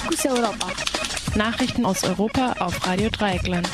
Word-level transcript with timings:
Fokus 0.00 0.24
Europa. 0.24 0.66
Nachrichten 1.34 1.84
aus 1.84 2.04
Europa 2.04 2.54
auf 2.60 2.86
Radio 2.86 3.10
Dreieckland. 3.10 3.68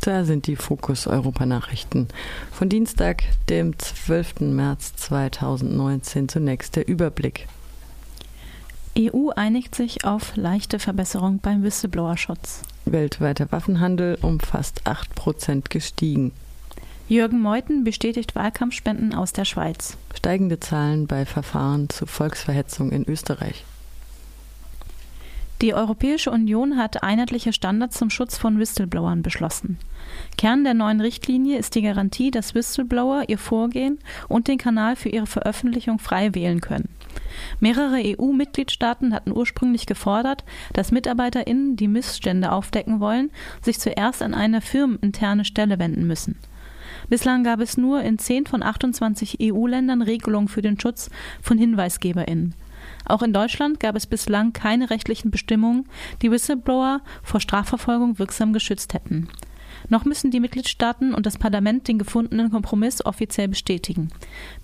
Da 0.00 0.24
sind 0.24 0.46
die 0.46 0.56
Fokus 0.56 1.06
Europa 1.06 1.44
Nachrichten. 1.44 2.08
Von 2.50 2.70
Dienstag, 2.70 3.22
dem 3.50 3.78
12. 3.78 4.40
März 4.40 4.96
2019 4.96 6.30
zunächst 6.30 6.74
der 6.76 6.88
Überblick. 6.88 7.48
EU 8.98 9.28
einigt 9.36 9.74
sich 9.74 10.06
auf 10.06 10.34
leichte 10.36 10.78
Verbesserung 10.78 11.40
beim 11.40 11.62
Whistleblower-Schutz. 11.62 12.62
Weltweiter 12.86 13.52
Waffenhandel 13.52 14.16
um 14.22 14.40
fast 14.40 14.86
8 14.86 15.14
Prozent 15.14 15.68
gestiegen. 15.68 16.32
Jürgen 17.08 17.40
Meuthen 17.40 17.84
bestätigt 17.84 18.34
Wahlkampfspenden 18.34 19.14
aus 19.14 19.34
der 19.34 19.44
Schweiz. 19.44 19.98
Steigende 20.14 20.60
Zahlen 20.60 21.06
bei 21.06 21.26
Verfahren 21.26 21.90
zu 21.90 22.06
Volksverhetzung 22.06 22.90
in 22.90 23.06
Österreich. 23.06 23.64
Die 25.60 25.74
Europäische 25.74 26.30
Union 26.30 26.78
hat 26.78 27.02
einheitliche 27.02 27.52
Standards 27.52 27.98
zum 27.98 28.08
Schutz 28.08 28.38
von 28.38 28.58
Whistleblowern 28.58 29.20
beschlossen. 29.20 29.76
Kern 30.38 30.64
der 30.64 30.72
neuen 30.72 31.02
Richtlinie 31.02 31.58
ist 31.58 31.74
die 31.74 31.82
Garantie, 31.82 32.30
dass 32.30 32.54
Whistleblower 32.54 33.24
ihr 33.28 33.36
Vorgehen 33.36 33.98
und 34.26 34.48
den 34.48 34.56
Kanal 34.56 34.96
für 34.96 35.10
ihre 35.10 35.26
Veröffentlichung 35.26 35.98
frei 35.98 36.34
wählen 36.34 36.62
können. 36.62 36.88
Mehrere 37.60 38.00
EU-Mitgliedstaaten 38.02 39.12
hatten 39.12 39.32
ursprünglich 39.32 39.84
gefordert, 39.84 40.44
dass 40.72 40.92
MitarbeiterInnen, 40.92 41.76
die 41.76 41.88
Missstände 41.88 42.52
aufdecken 42.52 42.98
wollen, 43.00 43.30
sich 43.60 43.78
zuerst 43.78 44.22
an 44.22 44.32
eine 44.32 44.62
firmeninterne 44.62 45.44
Stelle 45.44 45.78
wenden 45.78 46.06
müssen. 46.06 46.38
Bislang 47.10 47.44
gab 47.44 47.60
es 47.60 47.76
nur 47.76 48.00
in 48.00 48.18
10 48.18 48.46
von 48.46 48.62
28 48.62 49.38
EU-Ländern 49.42 50.00
Regelungen 50.00 50.48
für 50.48 50.62
den 50.62 50.80
Schutz 50.80 51.10
von 51.42 51.58
HinweisgeberInnen. 51.58 52.54
Auch 53.10 53.22
in 53.22 53.32
Deutschland 53.32 53.80
gab 53.80 53.96
es 53.96 54.06
bislang 54.06 54.52
keine 54.52 54.88
rechtlichen 54.88 55.32
Bestimmungen, 55.32 55.88
die 56.22 56.30
Whistleblower 56.30 57.00
vor 57.24 57.40
Strafverfolgung 57.40 58.20
wirksam 58.20 58.52
geschützt 58.52 58.94
hätten. 58.94 59.28
Noch 59.88 60.04
müssen 60.04 60.30
die 60.30 60.38
Mitgliedstaaten 60.38 61.12
und 61.12 61.26
das 61.26 61.36
Parlament 61.36 61.88
den 61.88 61.98
gefundenen 61.98 62.52
Kompromiss 62.52 63.04
offiziell 63.04 63.48
bestätigen. 63.48 64.10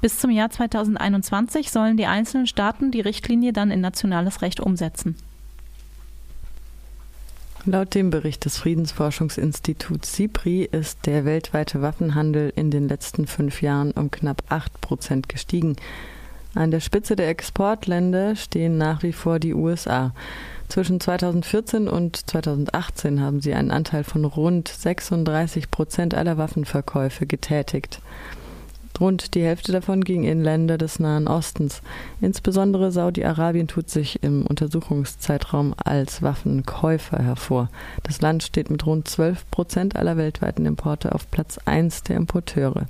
Bis 0.01 0.21
zum 0.21 0.31
Jahr 0.31 0.51
2021 0.51 1.73
sollen 1.73 1.97
die 1.97 2.07
einzelnen 2.07 2.47
Staaten 2.47 2.93
die 2.93 3.01
Richtlinie 3.01 3.53
dann 3.53 3.73
in 3.73 3.81
nationales 3.81 4.43
Recht 4.43 4.61
umsetzen. 4.61 5.17
Laut 7.65 7.97
dem 7.97 8.11
Bericht 8.11 8.45
des 8.45 8.59
Friedensforschungsinstituts 8.59 10.15
SIPRI 10.15 10.69
ist 10.71 11.05
der 11.05 11.25
weltweite 11.25 11.83
Waffenhandel 11.83 12.53
in 12.55 12.71
den 12.71 12.87
letzten 12.87 13.27
fünf 13.27 13.61
Jahren 13.61 13.91
um 13.91 14.13
knapp 14.13 14.45
acht 14.51 14.81
Prozent 14.81 15.29
gestiegen. 15.29 15.75
An 16.57 16.71
der 16.71 16.81
Spitze 16.81 17.17
der 17.17 17.29
Exportländer 17.29 18.35
stehen 18.35 18.79
nach 18.79 19.03
wie 19.03 19.12
vor 19.12 19.39
die 19.39 19.53
USA. 19.53 20.15
Zwischen 20.69 21.01
2014 21.01 21.87
und 21.87 22.31
2018 22.31 23.21
haben 23.21 23.43
sie 23.43 23.53
einen 23.53 23.71
Anteil 23.71 24.05
von 24.05 24.25
rund 24.25 24.69
36 24.69 25.71
Prozent 25.71 26.15
aller 26.15 26.39
Waffenverkäufe 26.39 27.27
getätigt. 27.27 28.01
Rund 28.99 29.34
die 29.34 29.43
Hälfte 29.43 29.71
davon 29.71 30.03
ging 30.03 30.25
in 30.25 30.43
Länder 30.43 30.79
des 30.79 30.99
Nahen 30.99 31.29
Ostens. 31.29 31.83
Insbesondere 32.23 32.91
Saudi-Arabien 32.91 33.69
tut 33.69 33.91
sich 33.91 34.23
im 34.23 34.47
Untersuchungszeitraum 34.47 35.75
als 35.77 36.23
Waffenkäufer 36.23 37.19
hervor. 37.19 37.69
Das 38.03 38.23
Land 38.23 38.45
steht 38.45 38.71
mit 38.71 38.87
rund 38.87 39.09
12 39.09 39.51
Prozent 39.51 39.95
aller 39.95 40.17
weltweiten 40.17 40.65
Importe 40.65 41.15
auf 41.15 41.31
Platz 41.31 41.59
1 41.67 42.05
der 42.05 42.17
Importeure. 42.17 42.87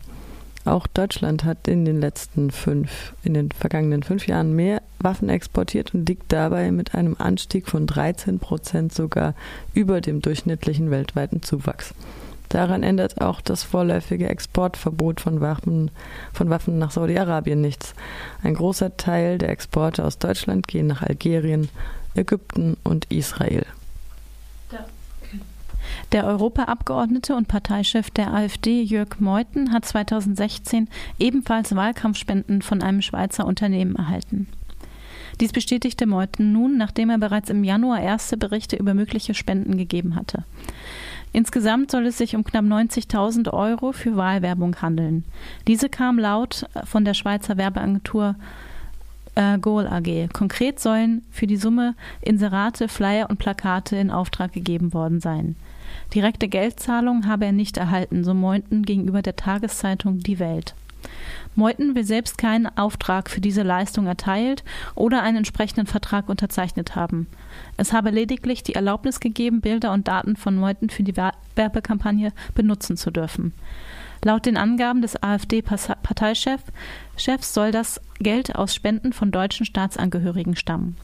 Auch 0.67 0.89
Deutschland 0.89 1.45
hat 1.45 1.69
in 1.69 1.84
den 1.84 2.00
letzten 2.00 2.50
fünf, 2.50 3.14
in 3.22 3.34
den 3.34 3.53
vergangenen 3.53 4.03
fünf 4.03 4.27
Jahren 4.27 4.55
mehr 4.56 4.83
Waffen 4.98 5.28
exportiert 5.28 5.95
und 5.95 6.09
liegt 6.09 6.33
dabei 6.33 6.72
mit 6.72 6.92
einem 6.97 7.14
Anstieg 7.20 7.69
von 7.69 7.86
13 7.86 8.41
Prozent 8.41 8.92
sogar 8.92 9.34
über 9.75 10.00
dem 10.00 10.21
durchschnittlichen 10.21 10.91
weltweiten 10.91 11.41
Zuwachs. 11.41 11.94
Daran 12.49 12.82
ändert 12.82 13.21
auch 13.21 13.41
das 13.41 13.62
vorläufige 13.62 14.28
Exportverbot 14.28 15.21
von 15.21 15.41
Waffen, 15.41 15.93
von 16.32 16.50
Waffen 16.50 16.78
nach 16.78 16.91
Saudi-Arabien 16.91 17.60
nichts. 17.60 17.94
Ein 18.43 18.54
großer 18.54 18.97
Teil 18.97 19.38
der 19.38 19.50
Exporte 19.50 20.04
aus 20.04 20.19
Deutschland 20.19 20.66
gehen 20.66 20.88
nach 20.88 21.03
Algerien, 21.03 21.69
Ägypten 22.16 22.77
und 22.83 23.04
Israel. 23.12 23.66
Der 26.12 26.25
Europaabgeordnete 26.25 27.34
und 27.34 27.49
Parteichef 27.49 28.11
der 28.11 28.33
AfD 28.33 28.81
Jörg 28.83 29.19
Meuthen 29.19 29.72
hat 29.72 29.84
2016 29.84 30.89
ebenfalls 31.19 31.75
Wahlkampfspenden 31.75 32.62
von 32.62 32.81
einem 32.81 33.03
Schweizer 33.03 33.44
Unternehmen 33.44 33.97
erhalten. 33.97 34.47
Dies 35.41 35.53
bestätigte 35.53 36.06
Meuthen 36.06 36.53
nun, 36.53 36.78
nachdem 36.78 37.11
er 37.11 37.19
bereits 37.19 37.50
im 37.50 37.65
Januar 37.65 38.00
erste 38.00 38.37
Berichte 38.37 38.77
über 38.77 38.95
mögliche 38.95 39.34
Spenden 39.34 39.77
gegeben 39.77 40.15
hatte. 40.15 40.45
Insgesamt 41.33 41.91
soll 41.91 42.06
es 42.06 42.16
sich 42.16 42.37
um 42.37 42.45
knapp 42.45 42.65
90.000 42.65 43.53
Euro 43.53 43.93
für 43.93 44.16
Wahlwerbung 44.16 44.81
handeln. 44.81 45.25
Diese 45.66 45.89
kam 45.89 46.19
laut 46.19 46.66
von 46.84 47.05
der 47.05 47.15
Schweizer 47.15 47.59
Werbeagentur 47.59 48.37
äh, 49.34 49.59
Goal 49.59 49.87
AG. 49.87 50.28
Konkret 50.33 50.81
sollen 50.81 51.22
für 51.31 51.47
die 51.47 51.59
Summe 51.59 51.95
Inserate, 52.22 52.89
Flyer 52.89 53.28
und 53.28 53.39
Plakate 53.39 53.97
in 53.97 54.11
Auftrag 54.11 54.53
gegeben 54.53 54.95
worden 54.95 55.21
sein. 55.21 55.56
Direkte 56.15 56.49
Geldzahlung 56.49 57.27
habe 57.27 57.47
er 57.47 57.53
nicht 57.53 57.77
erhalten, 57.77 58.25
so 58.25 58.34
Meuthen 58.34 58.84
gegenüber 58.84 59.23
der 59.23 59.37
Tageszeitung 59.37 60.19
Die 60.21 60.39
Welt. 60.39 60.75
Meuthen 61.55 61.95
will 61.95 62.05
selbst 62.05 62.37
keinen 62.39 62.67
Auftrag 62.77 63.31
für 63.31 63.41
diese 63.41 63.62
Leistung 63.62 64.07
erteilt 64.07 64.65
oder 64.95 65.23
einen 65.23 65.39
entsprechenden 65.39 65.87
Vertrag 65.87 66.29
unterzeichnet 66.29 66.97
haben. 66.97 67.29
Es 67.77 67.93
habe 67.93 68.11
lediglich 68.11 68.62
die 68.62 68.75
Erlaubnis 68.75 69.21
gegeben, 69.21 69.61
Bilder 69.61 69.93
und 69.93 70.09
Daten 70.09 70.37
von 70.37 70.57
Meuthen 70.57 70.91
für 70.91 71.03
die 71.03 71.17
Werbekampagne 71.17 72.33
benutzen 72.55 72.97
zu 72.97 73.11
dürfen. 73.11 73.55
Laut 74.25 74.47
den 74.47 74.57
Angaben 74.57 75.03
des 75.03 75.23
AfD-Parteichefs 75.23 76.65
soll 77.55 77.71
das 77.71 78.01
Geld 78.19 78.57
aus 78.57 78.75
Spenden 78.75 79.13
von 79.13 79.31
deutschen 79.31 79.67
Staatsangehörigen 79.67 80.57
stammen. 80.57 80.97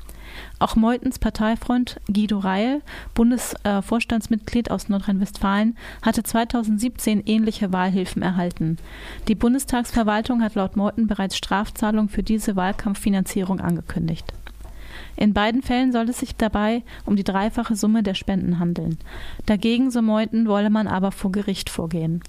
Auch 0.59 0.77
Meutens 0.77 1.19
Parteifreund 1.19 2.01
Guido 2.13 2.39
Reil, 2.39 2.83
Bundesvorstandsmitglied 3.15 4.71
aus 4.71 4.89
Nordrhein-Westfalen, 4.89 5.77
hatte 6.03 6.23
2017 6.23 7.23
ähnliche 7.27 7.73
Wahlhilfen 7.73 8.23
erhalten. 8.23 8.79
Die 9.29 9.35
Bundestagsverwaltung 9.35 10.43
hat 10.43 10.55
laut 10.55 10.77
Meuthen 10.77 11.07
bereits 11.07 11.37
Strafzahlungen 11.37 12.09
für 12.09 12.23
diese 12.23 12.57
Wahlkampffinanzierung 12.57 13.61
angekündigt. 13.61 14.33
In 15.17 15.35
beiden 15.35 15.63
Fällen 15.63 15.93
soll 15.93 16.09
es 16.09 16.19
sich 16.19 16.37
dabei 16.37 16.83
um 17.05 17.17
die 17.17 17.25
dreifache 17.25 17.77
Summe 17.77 18.03
der 18.03 18.15
Spenden 18.15 18.59
handeln. 18.59 18.99
Dagegen, 19.47 19.91
so 19.91 20.03
Meuthen, 20.03 20.49
wolle 20.49 20.71
man 20.71 20.89
aber 20.89 21.13
vor 21.13 21.33
Gericht 21.33 21.71
vorgehen. 21.71 22.23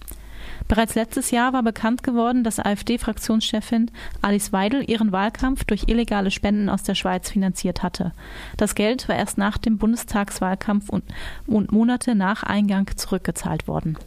Bereits 0.68 0.96
letztes 0.96 1.32
Jahr 1.32 1.54
war 1.54 1.64
bekannt 1.64 2.04
geworden, 2.04 2.44
dass 2.44 2.60
AfD-Fraktionschefin 2.60 3.92
Alice 4.22 4.54
Weidel 4.54 4.90
ihren 4.90 5.12
Wahlkampf 5.12 5.64
durch 5.66 5.86
illegale 5.88 6.32
Spenden 6.32 6.70
aus 6.70 6.84
der 6.84 6.96
Schweiz 6.96 7.30
finanziert 7.30 7.84
hatte. 7.84 8.14
Das 8.58 8.76
Geld 8.76 9.08
war 9.10 9.16
erst 9.16 9.38
nach 9.38 9.58
dem 9.58 9.78
Bundestagswahlkampf 9.78 10.90
und, 10.90 11.04
und 11.48 11.72
Monate 11.72 12.16
nach 12.16 12.44
Eingang 12.44 12.90
zurückgezahlt 12.96 13.68
worden. 13.68 13.98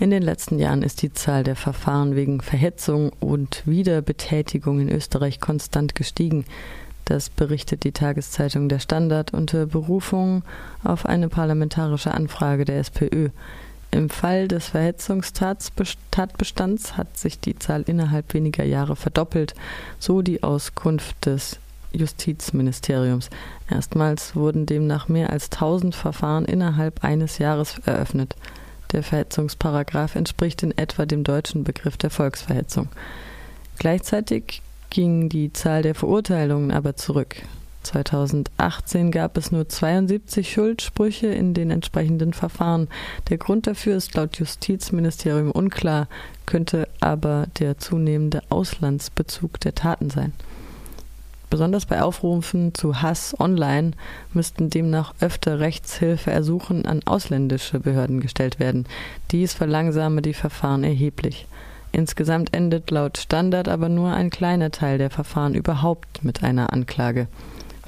In 0.00 0.10
den 0.10 0.22
letzten 0.22 0.60
Jahren 0.60 0.82
ist 0.82 1.02
die 1.02 1.12
Zahl 1.12 1.42
der 1.42 1.56
Verfahren 1.56 2.14
wegen 2.14 2.40
Verhetzung 2.40 3.10
und 3.18 3.64
Wiederbetätigung 3.66 4.78
in 4.78 4.88
Österreich 4.88 5.40
konstant 5.40 5.96
gestiegen. 5.96 6.44
Das 7.04 7.30
berichtet 7.30 7.82
die 7.82 7.92
Tageszeitung 7.92 8.68
Der 8.68 8.78
Standard 8.78 9.32
unter 9.32 9.66
Berufung 9.66 10.44
auf 10.84 11.04
eine 11.04 11.28
parlamentarische 11.28 12.12
Anfrage 12.12 12.64
der 12.64 12.78
SPÖ. 12.78 13.30
Im 13.90 14.10
Fall 14.10 14.48
des 14.48 14.68
Verhetzungstatbestands 14.68 16.98
hat 16.98 17.16
sich 17.16 17.40
die 17.40 17.58
Zahl 17.58 17.80
innerhalb 17.82 18.34
weniger 18.34 18.64
Jahre 18.64 18.96
verdoppelt, 18.96 19.54
so 19.98 20.20
die 20.20 20.42
Auskunft 20.42 21.24
des 21.24 21.58
Justizministeriums. 21.92 23.30
Erstmals 23.70 24.36
wurden 24.36 24.66
demnach 24.66 25.08
mehr 25.08 25.30
als 25.30 25.50
1000 25.50 25.94
Verfahren 25.94 26.44
innerhalb 26.44 27.02
eines 27.02 27.38
Jahres 27.38 27.78
eröffnet. 27.86 28.36
Der 28.92 29.02
Verhetzungsparagraf 29.02 30.16
entspricht 30.16 30.62
in 30.62 30.76
etwa 30.76 31.06
dem 31.06 31.24
deutschen 31.24 31.64
Begriff 31.64 31.96
der 31.96 32.10
Volksverhetzung. 32.10 32.90
Gleichzeitig 33.78 34.60
ging 34.90 35.28
die 35.28 35.52
Zahl 35.52 35.82
der 35.82 35.94
Verurteilungen 35.94 36.72
aber 36.72 36.96
zurück. 36.96 37.36
2018 37.82 39.10
gab 39.10 39.36
es 39.36 39.52
nur 39.52 39.68
72 39.68 40.52
Schuldsprüche 40.52 41.28
in 41.28 41.54
den 41.54 41.70
entsprechenden 41.70 42.32
Verfahren. 42.32 42.88
Der 43.28 43.38
Grund 43.38 43.66
dafür 43.66 43.96
ist 43.96 44.14
laut 44.14 44.36
Justizministerium 44.36 45.50
unklar, 45.50 46.08
könnte 46.46 46.88
aber 47.00 47.46
der 47.58 47.78
zunehmende 47.78 48.42
Auslandsbezug 48.48 49.60
der 49.60 49.74
Taten 49.74 50.10
sein. 50.10 50.32
Besonders 51.50 51.86
bei 51.86 52.02
Aufrufen 52.02 52.74
zu 52.74 53.00
Hass 53.00 53.34
online 53.40 53.92
müssten 54.34 54.68
demnach 54.68 55.14
öfter 55.20 55.60
Rechtshilfeersuchen 55.60 56.84
an 56.84 57.00
ausländische 57.06 57.80
Behörden 57.80 58.20
gestellt 58.20 58.60
werden. 58.60 58.86
Dies 59.30 59.54
verlangsame 59.54 60.20
die 60.20 60.34
Verfahren 60.34 60.84
erheblich. 60.84 61.46
Insgesamt 61.90 62.54
endet 62.54 62.90
laut 62.90 63.16
Standard 63.16 63.66
aber 63.66 63.88
nur 63.88 64.12
ein 64.12 64.28
kleiner 64.28 64.70
Teil 64.70 64.98
der 64.98 65.08
Verfahren 65.08 65.54
überhaupt 65.54 66.22
mit 66.22 66.44
einer 66.44 66.72
Anklage. 66.72 67.28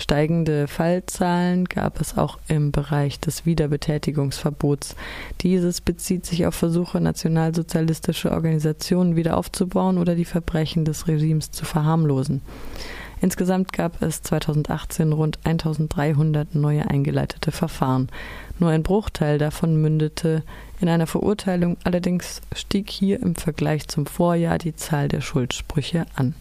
Steigende 0.01 0.67
Fallzahlen 0.67 1.67
gab 1.67 2.01
es 2.01 2.17
auch 2.17 2.39
im 2.49 2.73
Bereich 2.73 3.21
des 3.21 3.45
Wiederbetätigungsverbots. 3.45 4.97
Dieses 5.43 5.83
bezieht 5.83 6.25
sich 6.25 6.47
auf 6.47 6.55
Versuche, 6.55 7.03
nationalsozialistische 7.03 8.33
Organisationen 8.33 9.15
wieder 9.15 9.37
aufzubauen 9.37 9.99
oder 9.99 10.15
die 10.15 10.25
Verbrechen 10.25 10.87
des 10.87 11.07
Regimes 11.07 11.51
zu 11.51 11.67
verharmlosen. 11.67 12.41
Insgesamt 13.21 13.75
gab 13.75 14.01
es 14.01 14.23
2018 14.23 15.13
rund 15.13 15.39
1300 15.45 16.55
neue 16.55 16.89
eingeleitete 16.89 17.53
Verfahren. 17.53 18.09
Nur 18.59 18.71
ein 18.71 18.83
Bruchteil 18.83 19.37
davon 19.37 19.77
mündete 19.77 20.43
in 20.81 20.89
einer 20.89 21.07
Verurteilung, 21.07 21.77
allerdings 21.85 22.41
stieg 22.57 22.89
hier 22.89 23.21
im 23.21 23.35
Vergleich 23.35 23.87
zum 23.89 24.07
Vorjahr 24.07 24.57
die 24.57 24.75
Zahl 24.75 25.09
der 25.09 25.21
Schuldsprüche 25.21 26.07
an. 26.15 26.35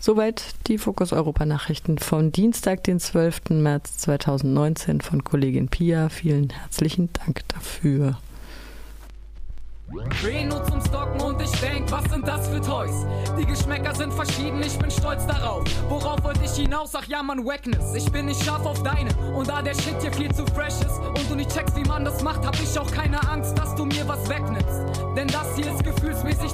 Soweit 0.00 0.54
die 0.68 0.78
Fokus 0.78 1.12
Europa 1.12 1.44
Nachrichten 1.44 1.98
von 1.98 2.30
Dienstag, 2.30 2.84
den 2.84 3.00
12. 3.00 3.50
März 3.50 3.98
2019 3.98 5.00
von 5.00 5.24
Kollegin 5.24 5.68
Pia. 5.68 6.08
Vielen 6.08 6.50
herzlichen 6.50 7.12
Dank 7.12 7.42
dafür. 7.48 8.16
Dreh 10.20 10.44
nur 10.44 10.62
zum 10.64 10.82
Stocken 10.82 11.20
und 11.22 11.40
ich 11.40 11.50
denk, 11.60 11.90
was 11.90 12.04
sind 12.12 12.28
das 12.28 12.46
für 12.46 12.60
Toys? 12.60 13.06
Die 13.40 13.46
Geschmäcker 13.46 13.94
sind 13.94 14.12
verschieden, 14.12 14.60
ich 14.62 14.78
bin 14.78 14.90
stolz 14.90 15.26
darauf. 15.26 15.64
Worauf 15.88 16.22
wollte 16.22 16.44
ich 16.44 16.52
hinaus? 16.52 16.94
Ach 16.94 17.06
ja, 17.06 17.22
man, 17.22 17.44
Wackness. 17.46 17.94
Ich 17.94 18.12
bin 18.12 18.26
nicht 18.26 18.44
scharf 18.44 18.66
auf 18.66 18.82
deine. 18.82 19.10
Und 19.34 19.48
da 19.48 19.62
der 19.62 19.72
Shit 19.74 20.00
hier 20.02 20.12
viel 20.12 20.32
zu 20.34 20.44
fresh 20.46 20.80
ist 20.80 20.98
und 20.98 21.30
du 21.30 21.36
nicht 21.36 21.50
checkst, 21.54 21.74
wie 21.74 21.88
man 21.88 22.04
das 22.04 22.22
macht, 22.22 22.46
hab 22.46 22.54
ich 22.60 22.78
auch 22.78 22.90
keine 22.90 23.18
Angst, 23.30 23.56
dass 23.58 23.74
du 23.76 23.86
mir 23.86 24.06
was 24.06 24.28
wegnimmst. 24.28 25.16
Denn 25.16 25.28
das 25.28 25.56
hier 25.56 25.72
ist 25.72 25.82
gefühlsmäßig 25.82 26.52